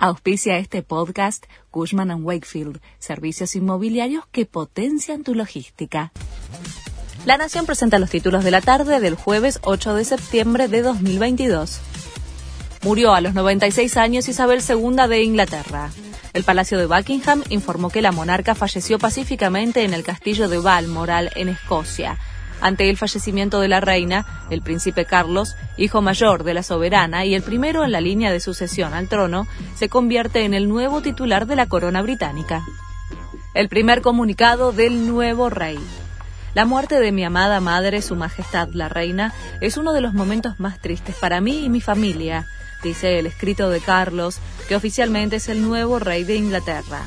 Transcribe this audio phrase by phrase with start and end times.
[0.00, 6.12] Auspicia este podcast Cushman⁇ Wakefield, servicios inmobiliarios que potencian tu logística.
[7.26, 11.80] La Nación presenta los títulos de la tarde del jueves 8 de septiembre de 2022.
[12.84, 15.90] Murió a los 96 años Isabel II de Inglaterra.
[16.32, 21.32] El Palacio de Buckingham informó que la monarca falleció pacíficamente en el castillo de Balmoral,
[21.34, 22.20] en Escocia.
[22.60, 27.34] Ante el fallecimiento de la reina, el príncipe Carlos, hijo mayor de la soberana y
[27.34, 29.46] el primero en la línea de sucesión al trono,
[29.76, 32.64] se convierte en el nuevo titular de la corona británica.
[33.54, 35.78] El primer comunicado del nuevo rey.
[36.54, 40.58] La muerte de mi amada madre, Su Majestad la Reina, es uno de los momentos
[40.58, 42.46] más tristes para mí y mi familia,
[42.82, 47.06] dice el escrito de Carlos, que oficialmente es el nuevo rey de Inglaterra.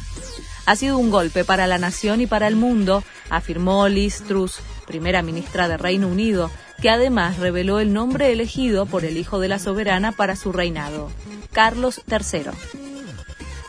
[0.65, 4.59] Ha sido un golpe para la nación y para el mundo, afirmó Liz Truss,
[4.91, 9.47] primera ministra de Reino Unido, que además reveló el nombre elegido por el hijo de
[9.47, 11.09] la soberana para su reinado,
[11.53, 12.51] Carlos III.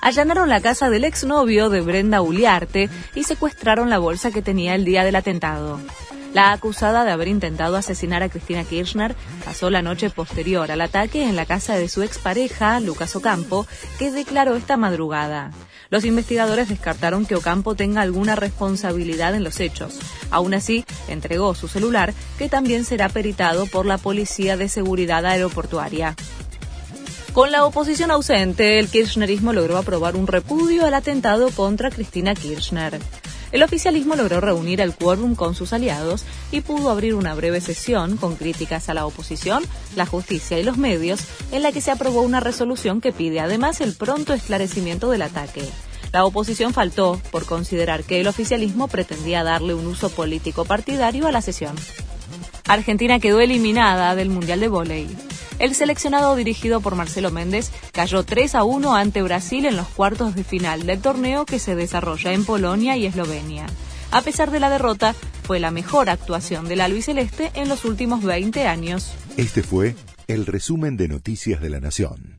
[0.01, 4.85] Allanaron la casa del exnovio de Brenda Uliarte y secuestraron la bolsa que tenía el
[4.85, 5.79] día del atentado.
[6.35, 9.15] La acusada de haber intentado asesinar a Cristina Kirchner
[9.45, 13.65] pasó la noche posterior al ataque en la casa de su expareja, Lucas Ocampo,
[14.01, 15.53] que declaró esta madrugada.
[15.93, 19.99] Los investigadores descartaron que Ocampo tenga alguna responsabilidad en los hechos.
[20.31, 26.17] Aún así, entregó su celular, que también será peritado por la Policía de Seguridad Aeroportuaria.
[27.35, 32.99] Con la oposición ausente, el kirchnerismo logró aprobar un repudio al atentado contra Cristina Kirchner.
[33.53, 38.17] El oficialismo logró reunir el quórum con sus aliados y pudo abrir una breve sesión
[38.17, 39.63] con críticas a la oposición,
[39.95, 41.21] la justicia y los medios,
[41.53, 45.63] en la que se aprobó una resolución que pide además el pronto esclarecimiento del ataque.
[46.13, 51.33] La oposición faltó por considerar que el oficialismo pretendía darle un uso político partidario a
[51.33, 51.77] la sesión.
[52.69, 55.09] Argentina quedó eliminada del Mundial de Voley.
[55.59, 60.35] El seleccionado dirigido por Marcelo Méndez cayó 3 a 1 ante Brasil en los cuartos
[60.35, 63.67] de final del torneo que se desarrolla en Polonia y Eslovenia.
[64.11, 65.15] A pesar de la derrota,
[65.45, 69.13] fue la mejor actuación del albiceleste en los últimos 20 años.
[69.37, 69.97] Este fue
[70.29, 72.32] el resumen de Noticias de la Nación.